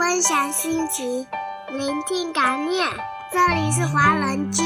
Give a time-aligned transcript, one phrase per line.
[0.00, 1.26] 分享心情，
[1.68, 2.88] 聆听感念。
[3.30, 4.62] 这里是华人居。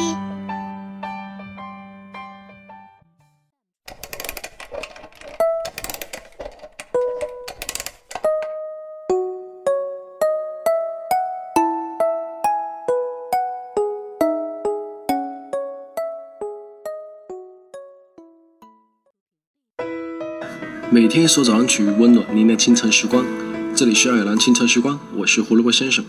[20.92, 23.43] 每天一首早安曲，温暖您的清晨时光。
[23.76, 26.04] 这里是爱尔兰清晨时光，我是胡萝卜先生。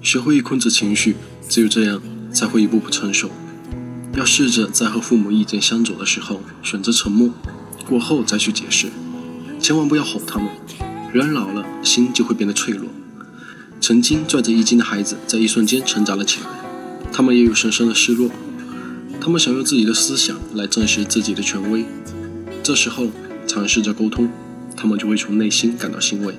[0.00, 1.16] 学会控制情绪，
[1.48, 2.00] 只有这样
[2.32, 3.28] 才会一步步成熟。
[4.14, 7.30] 要试着在和父母意见相左的时候选择沉默，
[7.88, 8.86] 过后再去解释。
[9.58, 10.48] 千万不要吼他们，
[11.12, 12.88] 人老了心就会变得脆弱。
[13.80, 16.46] 曾经拽着衣襟的孩子，在一瞬间成长了起来，
[17.12, 18.30] 他们也有深深的失落。
[19.24, 21.84] 他们想用自己的思想来证实自己的权威，
[22.60, 23.06] 这时候
[23.46, 24.28] 尝试着沟通，
[24.76, 26.34] 他们就会从内心感到欣慰。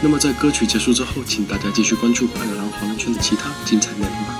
[0.00, 4.37] 那么在歌曲结束之后，请大家继续关注爱尔兰华人圈的其他精彩内容吧。